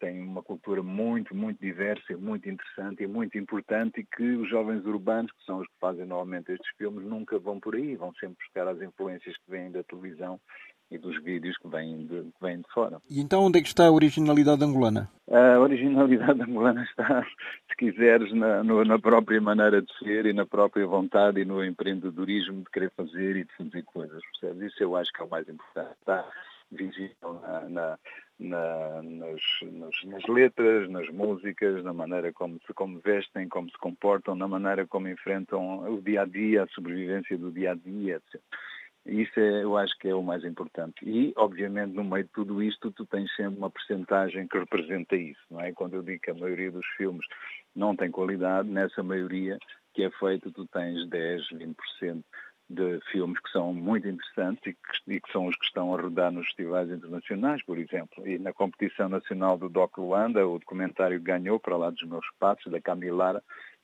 tem 0.00 0.20
uma 0.20 0.42
cultura 0.42 0.82
muito, 0.82 1.36
muito 1.36 1.60
diversa, 1.60 2.16
muito 2.16 2.48
interessante 2.48 3.02
e 3.02 3.06
muito 3.06 3.38
importante 3.38 4.00
e 4.00 4.04
que 4.04 4.32
os 4.36 4.48
jovens 4.48 4.84
urbanos, 4.84 5.30
que 5.32 5.44
são 5.44 5.58
os 5.58 5.66
que 5.66 5.74
fazem 5.78 6.06
normalmente 6.06 6.50
estes 6.50 6.68
filmes, 6.76 7.04
nunca 7.04 7.38
vão 7.38 7.60
por 7.60 7.76
aí, 7.76 7.94
vão 7.94 8.12
sempre 8.14 8.36
buscar 8.38 8.66
as 8.66 8.80
influências 8.80 9.36
que 9.36 9.50
vêm 9.50 9.70
da 9.70 9.82
televisão 9.84 10.40
e 10.90 10.98
dos 10.98 11.22
vídeos 11.22 11.56
que 11.58 11.68
vêm 11.68 12.06
de, 12.06 12.22
que 12.22 12.40
vêm 12.40 12.58
de 12.58 12.68
fora. 12.72 13.00
E 13.08 13.20
então 13.20 13.44
onde 13.44 13.58
é 13.58 13.62
que 13.62 13.68
está 13.68 13.86
a 13.86 13.92
originalidade 13.92 14.64
angolana? 14.64 15.08
A 15.30 15.60
originalidade 15.60 16.42
angolana 16.42 16.82
está, 16.82 17.22
se 17.68 17.76
quiseres, 17.76 18.32
na, 18.34 18.64
no, 18.64 18.84
na 18.84 18.98
própria 18.98 19.40
maneira 19.40 19.80
de 19.80 19.98
ser 19.98 20.26
e 20.26 20.32
na 20.32 20.44
própria 20.44 20.86
vontade 20.86 21.40
e 21.40 21.44
no 21.44 21.64
empreendedorismo 21.64 22.64
de 22.64 22.70
querer 22.70 22.90
fazer 22.96 23.36
e 23.36 23.44
de 23.44 23.56
fazer 23.56 23.82
coisas, 23.84 24.20
percebes? 24.32 24.72
Isso 24.72 24.82
eu 24.82 24.96
acho 24.96 25.12
que 25.12 25.22
é 25.22 25.24
o 25.24 25.30
mais 25.30 25.48
importante. 25.48 25.94
Está 26.00 26.28
visível 26.72 27.40
na, 27.42 27.68
na, 27.68 27.98
na, 28.40 29.02
nas, 29.02 29.42
nas, 29.62 30.04
nas, 30.04 30.26
letras, 30.26 30.88
nas 30.88 31.08
músicas, 31.10 31.84
na 31.84 31.92
maneira 31.92 32.32
como 32.32 32.58
se 32.66 32.72
como 32.72 32.98
vestem, 33.00 33.48
como 33.48 33.70
se 33.70 33.78
comportam, 33.78 34.34
na 34.34 34.48
maneira 34.48 34.86
como 34.86 35.08
enfrentam 35.08 35.80
o 35.92 36.00
dia 36.00 36.22
a 36.22 36.24
dia, 36.24 36.64
a 36.64 36.68
sobrevivência 36.68 37.36
do 37.36 37.52
dia 37.52 37.72
a 37.72 37.74
dia, 37.74 38.16
etc. 38.16 38.40
Isso 39.06 39.38
é, 39.40 39.62
eu 39.62 39.76
acho 39.76 39.96
que 39.98 40.08
é 40.08 40.14
o 40.14 40.22
mais 40.22 40.44
importante. 40.44 40.96
E, 41.02 41.32
obviamente, 41.36 41.94
no 41.94 42.04
meio 42.04 42.24
de 42.24 42.30
tudo 42.30 42.62
isto, 42.62 42.90
tu 42.92 43.06
tens 43.06 43.34
sempre 43.34 43.58
uma 43.58 43.70
percentagem 43.70 44.46
que 44.46 44.58
representa 44.58 45.16
isso, 45.16 45.40
não 45.50 45.60
é? 45.60 45.72
Quando 45.72 45.94
eu 45.94 46.02
digo 46.02 46.20
que 46.20 46.30
a 46.30 46.34
maioria 46.34 46.70
dos 46.70 46.86
filmes 46.96 47.26
não 47.74 47.96
tem 47.96 48.10
qualidade, 48.10 48.68
nessa 48.68 49.02
maioria 49.02 49.58
que 49.94 50.02
é 50.04 50.10
feita, 50.10 50.50
tu 50.50 50.66
tens 50.66 51.08
10, 51.08 51.48
20% 51.52 52.22
de 52.70 53.00
filmes 53.10 53.40
que 53.40 53.50
são 53.50 53.74
muito 53.74 54.06
interessantes 54.06 54.64
e 54.64 54.72
que, 54.72 55.14
e 55.14 55.20
que, 55.20 55.32
são 55.32 55.46
os 55.46 55.56
que 55.56 55.64
estão 55.64 55.92
a 55.92 56.00
rodar 56.00 56.30
nos 56.30 56.46
festivais 56.46 56.88
internacionais, 56.88 57.60
por 57.64 57.76
exemplo. 57.76 58.26
E 58.26 58.38
na 58.38 58.52
competição 58.52 59.08
nacional 59.08 59.58
do 59.58 59.68
Doc 59.68 59.98
Luanda, 59.98 60.46
o 60.46 60.60
documentário 60.60 61.20
ganhou, 61.20 61.58
para 61.58 61.76
lá 61.76 61.90
dos 61.90 62.02
meus 62.04 62.24
passos, 62.38 62.70
da 62.70 62.80
Camilara, 62.80 63.42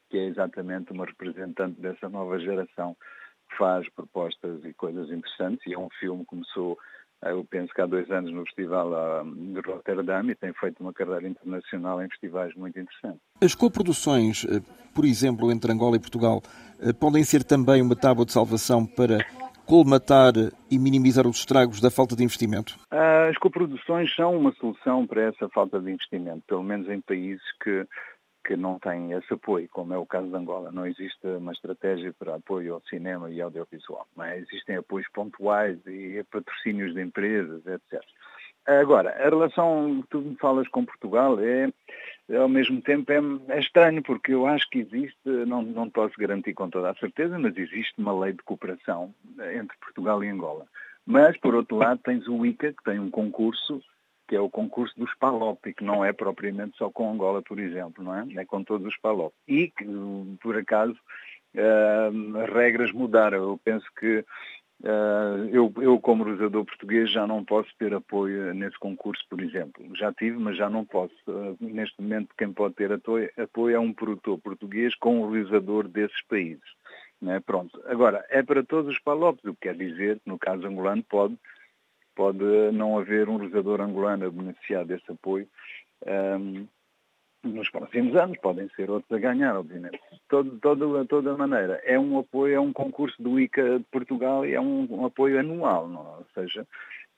que 0.09 0.16
é 0.16 0.26
exatamente 0.26 0.93
uma 0.93 1.05
representante 1.05 1.81
dessa 1.81 2.09
nova 2.09 2.38
geração 2.38 2.97
faz 3.59 3.88
propostas 3.90 4.64
e 4.64 4.73
coisas 4.75 5.11
interessantes 5.11 5.66
e 5.66 5.75
é 5.75 5.78
um 5.78 5.88
filme 6.00 6.21
que 6.21 6.31
começou, 6.31 6.78
eu 7.30 7.45
penso 7.45 7.73
que 7.73 7.80
há 7.80 7.87
dois 7.87 8.11
anos 8.11 8.33
no 8.33 8.45
Festival 8.45 8.95
ah, 8.95 9.25
de 9.25 9.61
Rotterdam 9.61 10.30
e 10.30 10.35
tem 10.35 10.52
feito 10.52 10.80
uma 10.80 10.92
carreira 10.92 11.28
internacional 11.28 12.02
em 12.02 12.09
festivais 12.09 12.54
muito 12.54 12.78
interessantes. 12.78 13.21
As 13.40 13.54
coproduções, 13.54 14.45
eh, 14.45 14.61
por 14.95 15.04
exemplo, 15.04 15.50
entre 15.50 15.73
Angola 15.73 15.97
e 15.97 16.00
Portugal, 16.00 16.42
eh, 16.80 16.92
podem 16.92 17.23
ser 17.25 17.45
também 17.45 17.83
uma 17.83 17.97
tábua 17.97 18.25
de 18.25 18.33
salvação 18.33 18.87
para 18.87 19.18
colmatar 19.66 20.33
e 20.71 20.78
minimizar 20.78 21.26
os 21.26 21.38
estragos 21.38 21.80
da 21.80 21.90
falta 21.90 22.14
de 22.14 22.23
investimento? 22.23 22.78
As 23.28 23.37
coproduções 23.38 24.14
são 24.14 24.37
uma 24.37 24.52
solução 24.52 25.06
para 25.06 25.23
essa 25.23 25.49
falta 25.49 25.80
de 25.80 25.90
investimento, 25.90 26.42
pelo 26.47 26.62
menos 26.62 26.88
em 26.88 27.00
países 27.00 27.42
que 27.62 27.85
que 28.47 28.57
não 28.57 28.79
têm 28.79 29.11
esse 29.12 29.33
apoio, 29.35 29.69
como 29.73 29.93
é 29.93 29.99
o 29.99 30.07
caso 30.07 30.29
de 30.29 30.37
Angola. 30.37 30.71
Não 30.71 30.87
existe 30.87 31.26
uma 31.26 31.53
estratégia 31.53 32.15
para 32.17 32.37
apoio 32.37 32.75
ao 32.75 32.83
cinema 32.83 33.29
e 33.29 33.41
audiovisual. 33.41 34.07
Mas 34.15 34.43
existem 34.43 34.76
apoios 34.76 35.09
pontuais 35.12 35.79
e 35.87 36.25
patrocínios 36.31 36.95
de 36.95 37.03
empresas, 37.03 37.67
etc. 37.67 38.00
Agora, 38.65 39.11
a 39.11 39.29
relação 39.29 40.00
que 40.03 40.09
tu 40.09 40.21
me 40.21 40.37
falas 40.37 40.69
com 40.69 40.85
Portugal 40.85 41.38
é, 41.41 41.73
ao 42.37 42.49
mesmo 42.49 42.81
tempo, 42.81 43.11
é, 43.12 43.21
é, 43.49 43.59
estranho, 43.59 44.03
porque 44.03 44.33
eu 44.33 44.47
acho 44.47 44.69
que 44.71 44.79
existe, 44.79 45.19
não, 45.25 45.62
não 45.62 45.91
posso 45.91 46.15
garantir 46.17 46.55
com 46.55 46.71
toda 46.71 46.91
a 46.91 46.95
certeza, 46.95 47.38
mas 47.38 47.57
existe 47.57 47.95
uma 47.99 48.17
lei 48.17 48.33
de 48.33 48.43
cooperação 48.43 49.12
entre 49.55 49.76
Portugal 49.79 50.23
e 50.23 50.29
Angola. 50.29 50.67
Mas, 51.05 51.37
por 51.37 51.55
outro 51.55 51.76
lado, 51.76 52.00
tens 52.05 52.26
o 52.29 52.45
ICA, 52.47 52.73
que 52.73 52.85
tem 52.85 52.99
um 52.99 53.11
concurso 53.11 53.81
que 54.26 54.37
é 54.37 54.40
o 54.40 54.50
concurso 54.50 54.99
dos 54.99 55.14
PALOP, 55.14 55.73
que 55.75 55.85
não 55.85 56.04
é 56.04 56.12
propriamente 56.12 56.76
só 56.76 56.90
com 56.90 57.11
Angola, 57.11 57.42
por 57.42 57.59
exemplo, 57.59 58.02
não 58.02 58.14
é? 58.14 58.26
É 58.37 58.45
com 58.45 58.62
todos 58.64 58.87
os 58.87 58.97
PALOP. 58.99 59.33
E 59.47 59.68
que, 59.68 59.85
por 60.40 60.56
acaso, 60.56 60.97
uh, 61.54 62.38
as 62.38 62.52
regras 62.52 62.92
mudaram. 62.92 63.38
Eu 63.38 63.61
penso 63.62 63.87
que 63.99 64.25
uh, 64.83 65.49
eu, 65.50 65.73
eu, 65.78 65.99
como 66.00 66.25
realizador 66.25 66.64
português, 66.64 67.11
já 67.11 67.26
não 67.26 67.45
posso 67.45 67.71
ter 67.78 67.95
apoio 67.95 68.52
nesse 68.54 68.78
concurso, 68.78 69.25
por 69.28 69.40
exemplo. 69.40 69.85
Já 69.97 70.12
tive, 70.12 70.38
mas 70.38 70.56
já 70.56 70.68
não 70.68 70.85
posso. 70.85 71.14
Uh, 71.26 71.56
neste 71.61 72.00
momento, 72.00 72.35
quem 72.37 72.52
pode 72.52 72.75
ter 72.75 72.92
apoio, 72.92 73.30
é 73.75 73.78
um 73.78 73.92
produtor 73.92 74.38
português 74.38 74.95
com 74.97 75.21
um 75.21 75.30
realizador 75.30 75.88
desses 75.88 76.23
países. 76.28 76.64
É? 77.26 77.40
Pronto. 77.40 77.83
Agora, 77.87 78.25
é 78.28 78.42
para 78.42 78.62
todos 78.62 78.92
os 78.92 79.00
PALOPs, 79.00 79.45
o 79.45 79.54
que 79.54 79.62
quer 79.62 79.76
dizer 79.76 80.21
que, 80.21 80.28
no 80.28 80.38
caso 80.38 80.66
angolano, 80.66 81.02
pode 81.02 81.37
pode 82.16 82.42
não 82.73 82.99
haver 82.99 83.28
um 83.28 83.37
realizador 83.37 83.80
angolano 83.80 84.26
a 84.26 84.30
beneficiar 84.30 84.85
desse 84.85 85.12
apoio 85.12 85.46
um, 86.04 86.66
nos 87.44 87.70
próximos 87.70 88.16
anos, 88.16 88.38
podem 88.38 88.68
ser 88.70 88.90
outros 88.90 89.12
a 89.12 89.20
ganhar, 89.20 89.56
obviamente. 89.56 90.00
Todo, 90.28 90.58
todo, 90.58 91.04
toda 91.06 91.37
maneira, 91.37 91.80
é 91.85 91.96
um 91.96 92.18
apoio, 92.18 92.56
é 92.56 92.61
um 92.61 92.73
concurso 92.73 93.23
do 93.23 93.38
ICA 93.38 93.78
de 93.78 93.85
Portugal 93.85 94.44
e 94.44 94.54
é 94.54 94.61
um, 94.61 94.87
um 94.90 95.04
apoio 95.04 95.38
anual, 95.38 95.87
não? 95.87 96.18
ou 96.18 96.26
seja, 96.35 96.66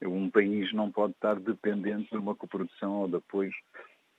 um 0.03 0.29
país 0.29 0.73
não 0.75 0.91
pode 0.91 1.13
estar 1.13 1.37
dependente 1.37 2.11
de 2.11 2.19
uma 2.19 2.35
coprodução 2.35 3.01
ou 3.01 3.09
de 3.09 3.17
apoios 3.17 3.55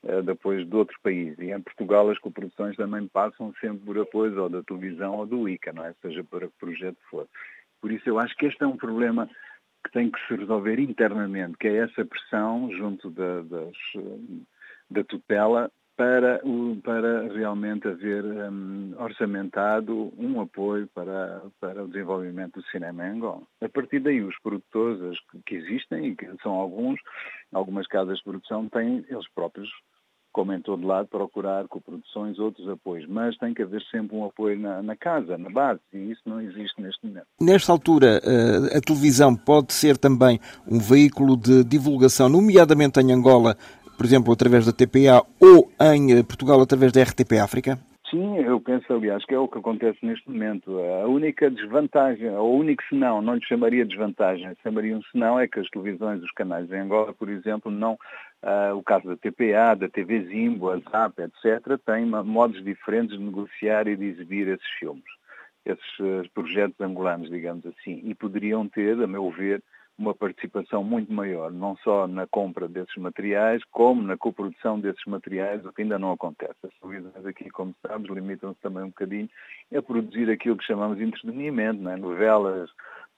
eh, 0.03 0.21
de 0.21 0.31
apoios 0.31 0.67
de 0.67 0.75
outro 0.75 0.98
país. 1.03 1.38
E 1.39 1.51
em 1.51 1.62
Portugal 1.62 2.09
as 2.09 2.17
coproduções 2.19 2.75
também 2.75 3.07
passam 3.07 3.53
sempre 3.59 3.86
por 3.86 4.00
apoios 4.00 4.38
ou 4.38 4.50
da 4.50 4.63
televisão 4.63 5.15
ou 5.15 5.25
do 5.25 5.48
ICA, 5.48 5.74
não 5.74 5.86
é? 5.86 5.93
Seja 6.01 6.24
para 6.24 6.48
que 6.48 6.53
projeto 6.59 6.98
for. 7.09 7.27
Por 7.81 7.91
isso 7.91 8.09
eu 8.09 8.19
acho 8.19 8.36
que 8.36 8.45
este 8.45 8.63
é 8.63 8.67
um 8.67 8.77
problema 8.77 9.29
que 9.83 9.91
tem 9.91 10.12
que 10.12 10.19
se 10.27 10.36
resolver 10.36 10.79
internamente, 10.79 11.57
que 11.57 11.67
é 11.67 11.77
essa 11.77 12.05
pressão 12.05 12.69
junto 12.71 13.09
da, 13.09 13.41
das, 13.41 13.77
da 14.89 15.03
tutela 15.03 15.71
para, 16.00 16.41
para 16.81 17.33
realmente 17.33 17.86
haver 17.86 18.24
um, 18.24 18.95
orçamentado 18.98 20.13
um 20.17 20.39
apoio 20.39 20.88
para, 20.93 21.41
para 21.59 21.83
o 21.83 21.89
desenvolvimento 21.89 22.62
do 22.62 22.65
cinema 22.67 23.05
em 23.05 23.09
Angola. 23.17 23.41
A 23.62 23.67
partir 23.67 24.00
daí, 24.00 24.21
os 24.21 24.39
produtores 24.39 25.19
que, 25.29 25.41
que 25.45 25.55
existem, 25.55 26.07
e 26.07 26.15
que 26.15 26.25
são 26.41 26.53
alguns, 26.53 27.01
algumas 27.51 27.86
casas 27.88 28.17
de 28.19 28.24
produção, 28.24 28.69
têm 28.69 29.03
eles 29.09 29.27
próprios 29.36 29.69
como 30.31 30.53
em 30.53 30.62
todo 30.62 30.86
lado, 30.86 31.07
procurar 31.07 31.67
coproduções, 31.67 32.39
outros 32.39 32.67
apoios, 32.69 33.07
mas 33.07 33.38
tem 33.38 33.53
que 33.53 33.62
haver 33.62 33.81
sempre 33.91 34.15
um 34.15 34.25
apoio 34.25 34.59
na, 34.59 34.81
na, 34.81 34.95
casa, 34.95 35.38
na 35.38 35.50
base, 35.50 35.79
e 35.93 36.12
isso 36.12 36.21
não 36.25 36.39
existe 36.39 36.81
neste 36.81 37.05
momento. 37.05 37.25
Nesta 37.41 37.71
altura, 37.71 38.21
eh, 38.24 38.77
a 38.77 38.81
televisão 38.81 39.36
pode 39.36 39.74
ser 39.74 39.98
também 39.98 40.39
um 40.67 40.79
veículo 40.79 41.36
de 41.36 41.63
divulgação, 41.63 42.29
nomeadamente 42.29 43.00
em 43.00 43.12
Angola, 43.12 43.57
por 43.98 44.05
exemplo, 44.05 44.31
através 44.31 44.65
da 44.65 44.71
TPA, 44.71 45.25
ou 45.39 45.71
em 45.93 46.13
eh, 46.13 46.24
Portugal, 46.24 46.62
através 46.62 46.91
da 46.91 47.01
RTP 47.01 47.33
África? 47.41 47.88
Sim, 48.10 48.38
eu 48.38 48.60
penso, 48.60 48.92
aliás, 48.92 49.24
que 49.24 49.36
é 49.36 49.38
o 49.38 49.48
que 49.48 49.60
acontece 49.60 50.04
neste 50.04 50.28
momento. 50.30 50.80
A 50.80 51.08
única 51.08 51.50
desvantagem, 51.50 52.28
ou 52.32 52.56
o 52.56 52.58
único 52.58 52.84
senão, 52.89 53.22
não 53.22 53.36
lhe 53.36 53.46
chamaria 53.46 53.86
desvantagem, 53.86 54.51
chamaria 54.63 54.98
um 54.98 55.01
senão, 55.12 55.39
é 55.39 55.48
que 55.48 55.60
as 55.60 55.70
televisões, 55.70 56.24
os 56.24 56.32
canais 56.32 56.72
em 56.72 56.80
Angola, 56.80 57.13
por 57.13 57.30
exemplo, 57.30 57.72
não, 57.72 57.94
uh, 58.44 58.75
o 58.75 58.82
caso 58.82 59.08
da 59.08 59.16
TPA, 59.16 59.75
da 59.75 59.88
TV 59.88 60.25
Zimbo, 60.25 60.72
a 60.72 60.78
ZAP, 60.78 61.20
etc., 61.20 61.80
têm 61.86 62.06
modos 62.06 62.63
diferentes 62.63 63.16
de 63.16 63.24
negociar 63.24 63.88
e 63.88 63.96
de 63.96 64.06
exibir 64.06 64.48
esses 64.48 64.70
filmes, 64.80 65.04
esses 65.63 66.00
uh, 66.00 66.28
projetos 66.34 66.80
angolanos, 66.82 67.30
digamos 67.30 67.63
assim, 67.68 68.01
e 68.04 68.16
poderiam 68.16 68.68
ter, 68.68 69.00
a 69.04 69.06
meu 69.06 69.30
ver, 69.30 69.62
uma 70.00 70.15
participação 70.15 70.84
muito 70.84 71.12
maior, 71.12 71.51
não 71.51 71.75
só 71.77 72.08
na 72.08 72.25
compra 72.25 72.68
desses 72.68 72.96
materiais, 72.96 73.62
como 73.72 74.01
na 74.01 74.18
coprodução 74.18 74.79
desses 74.79 75.03
materiais, 75.06 75.63
o 75.65 75.74
que 75.74 75.82
ainda 75.82 76.00
não 76.00 76.13
acontece. 76.13 76.56
As 76.63 76.74
televisões 76.79 77.25
aqui, 77.25 77.50
como 77.50 77.75
sabes, 77.86 78.10
limitam-se 78.10 78.60
também 78.62 78.84
um 78.84 78.88
bocadinho 78.88 79.29
a 79.75 79.82
produzir 79.82 80.29
aquilo 80.32 80.58
que 80.58 80.65
chamamos 80.65 80.98
de 80.98 81.03
entretenimento, 81.03 81.88
é? 81.89 81.98
novelas, 81.98 82.70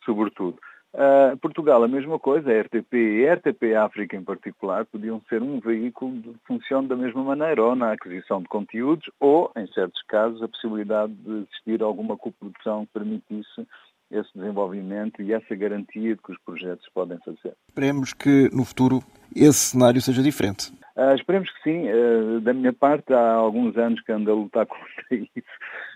sobretudo. 0.04 0.58
Uh, 0.94 1.38
Portugal, 1.38 1.82
a 1.82 1.88
mesma 1.88 2.20
coisa, 2.20 2.52
a 2.52 2.62
RTP 2.62 2.94
e 2.94 3.30
a 3.30 3.36
RTP 3.36 3.76
África 3.78 4.18
em 4.18 4.24
particular 4.24 4.86
podiam 4.86 5.22
ser 5.30 5.42
um 5.42 5.58
veículo 5.62 6.20
de 6.20 6.34
função 6.46 6.86
da 6.86 6.98
mesma 6.98 7.24
maneira, 7.24 7.64
ou 7.64 7.76
na 7.78 7.94
aquisição 7.94 8.42
de 8.42 8.50
conteúdos, 8.50 9.10
ou, 9.18 9.50
em 9.56 9.66
certos 9.68 10.02
casos, 10.04 10.44
a 10.44 10.50
possibilidade 10.50 11.14
de 11.14 11.32
existir 11.32 11.82
alguma 11.82 12.18
coprodução 12.18 12.86
que 12.86 12.92
permitisse 12.92 13.66
esse 14.12 14.30
desenvolvimento 14.36 15.22
e 15.22 15.34
essa 15.34 15.56
garantia 15.56 16.16
de 16.16 16.22
que 16.22 16.32
os 16.32 16.38
projetos 16.46 16.88
podem 16.94 17.18
fazer. 17.20 17.54
Esperemos 17.70 18.14
que 18.14 18.50
no 18.54 18.66
futuro 18.66 19.02
esse 19.36 19.72
cenário 19.72 20.02
seja 20.02 20.22
diferente. 20.22 20.72
Uh, 20.96 21.16
esperemos 21.16 21.50
que 21.50 21.64
sim. 21.64 21.90
Uh, 21.90 22.42
da 22.42 22.54
minha 22.54 22.74
parte, 22.74 23.14
há 23.14 23.34
alguns 23.34 23.78
anos 23.78 24.02
que 24.02 24.12
ando 24.12 24.30
a 24.32 24.36
lutar 24.36 24.66
contra 24.68 25.06
isso. 25.12 25.32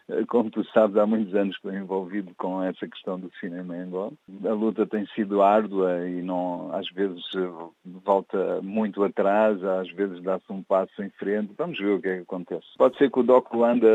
Uh, 0.09 0.25
como 0.27 0.50
tu 0.51 0.63
sabes, 0.65 0.97
há 0.97 1.05
muitos 1.05 1.33
anos 1.33 1.57
que 1.57 1.67
estou 1.67 1.81
envolvido 1.81 2.31
com 2.38 2.62
essa 2.62 2.88
questão 2.88 3.19
do 3.19 3.31
cinema 3.39 3.75
em 3.75 3.81
Angola. 3.81 4.12
A 4.45 4.53
luta 4.53 4.85
tem 4.85 5.05
sido 5.15 5.41
árdua 5.41 6.07
e 6.07 6.21
não, 6.21 6.69
às 6.74 6.89
vezes 6.91 7.24
volta 7.83 8.62
muito 8.62 9.03
atrás, 9.03 9.63
às 9.63 9.91
vezes 9.91 10.21
dá-se 10.21 10.45
um 10.51 10.62
passo 10.62 11.01
em 11.01 11.09
frente. 11.12 11.53
Vamos 11.57 11.77
ver 11.77 11.93
o 11.93 12.01
que 12.01 12.07
é 12.07 12.15
que 12.17 12.21
acontece. 12.21 12.65
Pode 12.77 12.97
ser 12.97 13.09
que 13.09 13.19
o 13.19 13.24
Doc 13.24 13.51
Luanda 13.53 13.88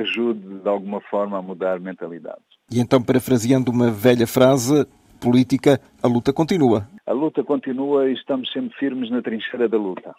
ajude 0.00 0.60
de 0.60 0.68
alguma 0.68 1.00
forma 1.02 1.38
a 1.38 1.42
mudar 1.42 1.78
mentalidades. 1.80 2.44
E 2.70 2.80
então, 2.80 3.02
parafraseando 3.02 3.70
uma 3.70 3.90
velha 3.90 4.26
frase, 4.26 4.86
política, 5.20 5.80
a 6.02 6.08
luta 6.08 6.32
continua. 6.32 6.88
A 7.06 7.12
luta 7.12 7.44
continua 7.44 8.08
e 8.08 8.14
estamos 8.14 8.50
sempre 8.52 8.76
firmes 8.78 9.10
na 9.10 9.20
trincheira 9.20 9.68
da 9.68 9.76
luta. 9.76 10.14